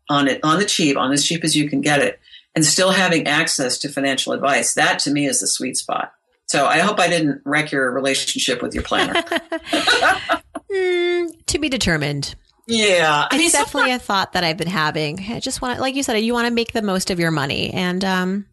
[0.08, 2.20] on it on the cheap, on as cheap as you can get it,
[2.54, 6.12] and still having access to financial advice, that to me is the sweet spot.
[6.46, 9.14] So I hope I didn't wreck your relationship with your planner.
[10.72, 12.36] mm, to be determined.
[12.68, 15.20] Yeah, it's definitely a thought that I've been having.
[15.20, 17.30] I just want to, like you said, you want to make the most of your
[17.30, 18.46] money, and um,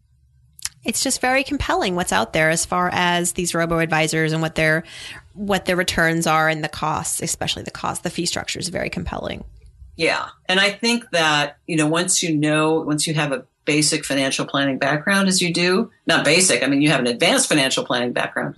[0.84, 4.54] it's just very compelling what's out there as far as these robo advisors and what
[4.54, 4.84] their
[5.32, 8.02] what their returns are and the costs, especially the cost.
[8.02, 9.44] The fee structure is very compelling.
[9.96, 14.04] Yeah, and I think that you know once you know, once you have a basic
[14.04, 17.84] financial planning background as you do, not basic, I mean, you have an advanced financial
[17.84, 18.56] planning background,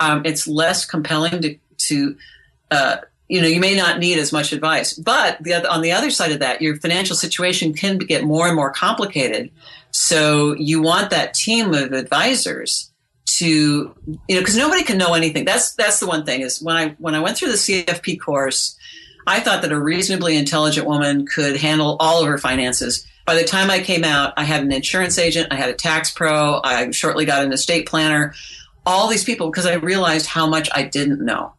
[0.00, 2.16] um, it's less compelling to, to
[2.70, 2.96] uh,
[3.28, 4.92] you know, you may not need as much advice.
[4.92, 8.46] But the other, on the other side of that, your financial situation can get more
[8.46, 9.50] and more complicated.
[9.94, 12.90] So you want that team of advisors
[13.38, 15.44] to, you know, because nobody can know anything.
[15.44, 18.76] That's that's the one thing is when I when I went through the CFP course,
[19.26, 23.44] I thought that a reasonably intelligent woman could handle all of her finances by the
[23.44, 26.90] time I came out, I had an insurance agent, I had a tax pro, I
[26.90, 28.34] shortly got an estate planner,
[28.84, 31.54] all these people because I realized how much I didn't know.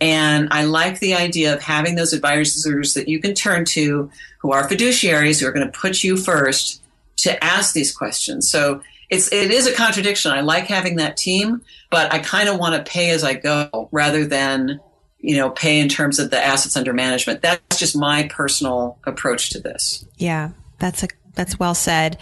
[0.00, 4.52] And I like the idea of having those advisors that you can turn to who
[4.52, 6.81] are fiduciaries who are going to put you first
[7.18, 8.50] to ask these questions.
[8.50, 10.32] So it's it is a contradiction.
[10.32, 13.88] I like having that team, but I kind of want to pay as I go
[13.92, 14.80] rather than
[15.18, 17.42] you know pay in terms of the assets under management.
[17.42, 20.04] That's just my personal approach to this.
[20.16, 22.18] Yeah, that's a that's well said.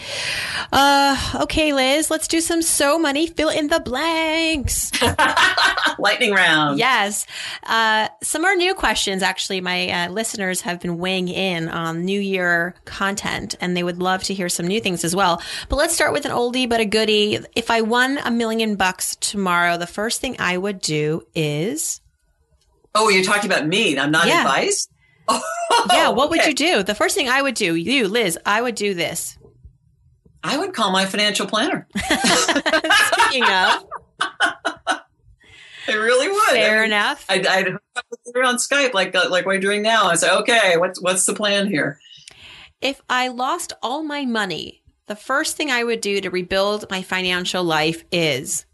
[0.72, 3.26] Uh, okay, Liz, let's do some so money.
[3.26, 4.90] Fill in the blanks.
[5.98, 6.78] Lightning round.
[6.78, 7.26] Yes.
[7.64, 9.22] Uh, some are new questions.
[9.22, 13.98] Actually, my uh, listeners have been weighing in on New Year content, and they would
[14.00, 15.42] love to hear some new things as well.
[15.68, 17.38] But let's start with an oldie but a goodie.
[17.56, 22.00] If I won a million bucks tomorrow, the first thing I would do is.
[22.94, 23.98] Oh, you're talking about me.
[23.98, 24.40] I'm not Yeah.
[24.42, 24.88] advice.
[25.93, 26.83] yeah, what would you do?
[26.83, 29.39] The first thing I would do, you, Liz, I would do this.
[30.43, 31.87] I would call my financial planner.
[31.97, 33.85] Speaking of,
[34.20, 36.51] I really would.
[36.51, 37.26] fair I mean, enough.
[37.28, 40.07] I'd, I'd hook up with her on Skype like uh, like we're doing now.
[40.07, 41.99] I say, okay, what's what's the plan here?
[42.81, 47.03] If I lost all my money, the first thing I would do to rebuild my
[47.03, 48.64] financial life is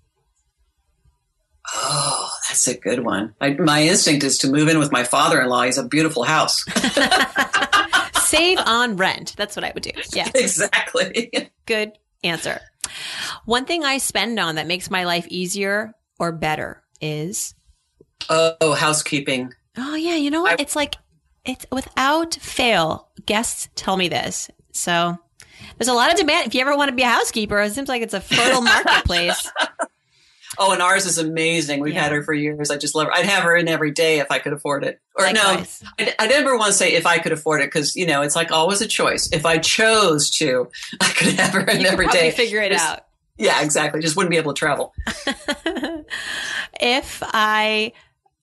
[1.74, 3.34] Oh, that's a good one.
[3.40, 5.62] I, my instinct is to move in with my father-in-law.
[5.64, 6.64] He's a beautiful house.
[8.26, 9.34] save on rent.
[9.36, 9.90] That's what I would do.
[10.12, 11.50] Yeah, exactly.
[11.66, 11.92] good
[12.24, 12.60] answer.
[13.44, 17.54] One thing I spend on that makes my life easier or better is
[18.30, 19.52] Oh, housekeeping.
[19.76, 20.58] oh yeah, you know what?
[20.58, 20.96] I- It's like
[21.44, 23.08] it's without fail.
[23.26, 24.50] Guests tell me this.
[24.72, 25.16] So
[25.78, 26.46] there's a lot of demand.
[26.48, 29.50] If you ever want to be a housekeeper, it seems like it's a fertile marketplace.
[30.58, 31.80] Oh, and ours is amazing.
[31.80, 32.02] We've Yeah.
[32.04, 32.70] had her for years.
[32.70, 33.12] I just love her.
[33.14, 35.00] I'd have her in every day if I could afford it.
[35.18, 35.82] Or Likewise.
[35.98, 38.22] no, I, I never want to say if I could afford it because you know
[38.22, 39.28] it's like always a choice.
[39.32, 40.68] If I chose to,
[41.00, 42.30] I could have her in You every day.
[42.30, 43.00] figure it Just- out.
[43.38, 44.00] Yeah, exactly.
[44.00, 44.94] Just wouldn't be able to travel.
[46.80, 47.92] if I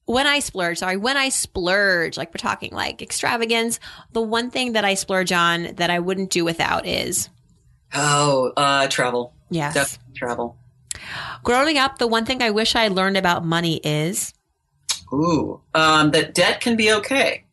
[0.06, 3.80] when I splurge, sorry, when I splurge, like we're talking like extravagance,
[4.12, 7.30] the one thing that I splurge on that I wouldn't do without is
[7.94, 9.34] Oh, uh, travel.
[9.50, 9.74] yes.
[9.74, 10.58] Definitely travel.
[11.44, 14.34] Growing up, the one thing I wish I learned about money is
[15.12, 17.44] Ooh, um, that debt can be okay.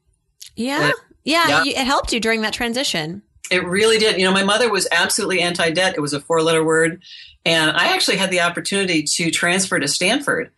[0.57, 0.93] yeah.
[1.23, 1.65] Yeah, Yeah.
[1.65, 3.23] you- it helped you during that transition.
[3.51, 4.17] It really did.
[4.19, 5.95] You know, my mother was absolutely anti debt.
[5.97, 7.03] It was a four letter word.
[7.45, 10.51] And I actually had the opportunity to transfer to Stanford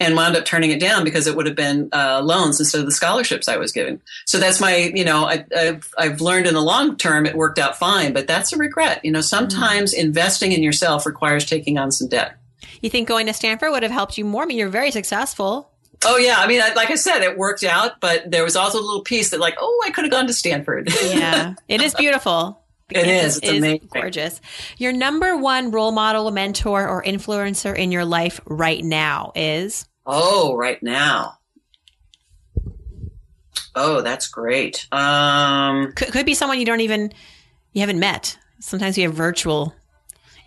[0.00, 2.86] and wound up turning it down because it would have been uh, loans instead of
[2.86, 4.00] the scholarships I was given.
[4.26, 7.58] So that's my, you know, I, I've, I've learned in the long term it worked
[7.58, 9.04] out fine, but that's a regret.
[9.04, 12.37] You know, sometimes investing in yourself requires taking on some debt.
[12.80, 14.42] You think going to Stanford would have helped you more?
[14.42, 15.70] I mean, you're very successful.
[16.04, 18.78] Oh yeah, I mean, I- like I said, it worked out, but there was also
[18.78, 20.88] a little piece that, like, oh, I could have gone to Stanford.
[21.02, 22.62] Yeah, it is beautiful.
[22.90, 23.36] It is.
[23.38, 23.88] It's It is amazing.
[23.92, 24.40] gorgeous.
[24.78, 30.56] Your number one role model, mentor, or influencer in your life right now is Oh,
[30.56, 31.34] right now.
[33.74, 34.86] Oh, that's great.
[34.90, 37.12] Um, could, could be someone you don't even
[37.72, 38.38] you haven't met.
[38.60, 39.74] Sometimes we have virtual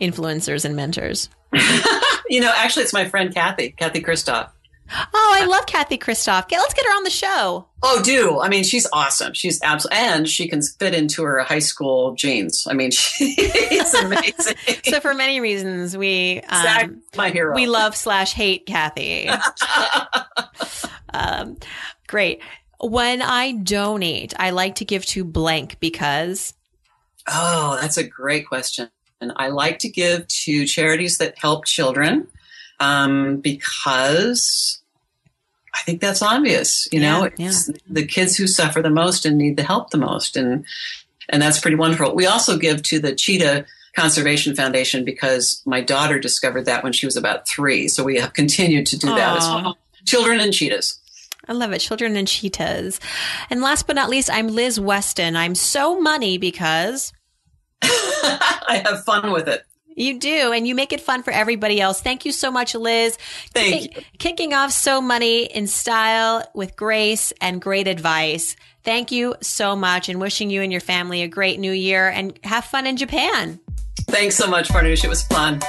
[0.02, 1.30] influencers and mentors.
[2.32, 4.50] you know, actually, it's my friend Kathy, Kathy Kristof.
[4.94, 6.48] Oh, I love Kathy Kristof.
[6.48, 7.68] Get, let's get her on the show.
[7.84, 9.34] Oh, do I mean she's awesome?
[9.34, 12.68] She's absolutely, and she can fit into her high school jeans.
[12.70, 14.56] I mean, she's amazing.
[14.86, 17.54] So for many reasons, we um, my hero.
[17.56, 19.30] we love slash hate Kathy.
[21.14, 21.58] um,
[22.08, 22.42] great.
[22.80, 26.54] When I donate, I like to give to blank because
[27.28, 28.90] Oh, that's a great question.
[29.22, 32.28] And I like to give to charities that help children
[32.80, 34.82] um, because
[35.74, 36.88] I think that's obvious.
[36.92, 39.98] You know, Yeah, it's the kids who suffer the most and need the help the
[39.98, 40.66] most, and
[41.30, 42.14] and that's pretty wonderful.
[42.14, 43.66] We also give to the Cheetah
[43.96, 47.88] Conservation Foundation because my daughter discovered that when she was about three.
[47.88, 49.78] So we have continued to do that as well.
[50.06, 50.98] Children and cheetahs.
[51.48, 51.80] I love it.
[51.80, 53.00] Children and cheetahs.
[53.50, 55.36] And last but not least, I'm Liz Weston.
[55.36, 57.14] I'm so money because
[57.84, 59.66] I have fun with it.
[59.96, 62.02] you do, and you make it fun for everybody else.
[62.02, 63.18] Thank you so much, Liz.
[63.54, 68.56] Thank Kick- Kicking off So Money in style with grace and great advice.
[68.84, 72.40] Thank you so much and wishing you and your family a great new year and
[72.44, 73.60] have fun in Japan.
[74.08, 75.04] Thanks so much, Farnoosh.
[75.04, 75.60] It was fun.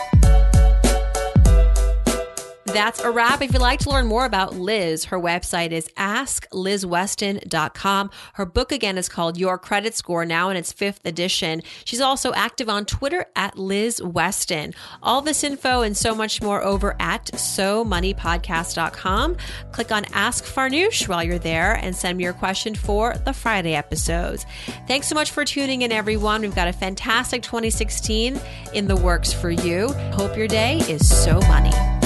[2.72, 3.42] That's a wrap.
[3.42, 8.10] If you'd like to learn more about Liz, her website is asklizweston.com.
[8.34, 11.62] Her book again is called Your Credit Score, now in its fifth edition.
[11.84, 14.72] She's also active on Twitter at Liz Weston.
[15.02, 19.36] All this info and so much more over at SoMoneyPodcast.com.
[19.72, 23.74] Click on Ask Farnoosh while you're there and send me your question for the Friday
[23.74, 24.46] episodes.
[24.88, 26.40] Thanks so much for tuning in, everyone.
[26.40, 28.40] We've got a fantastic 2016
[28.72, 29.88] in the works for you.
[30.14, 32.01] Hope your day is so money.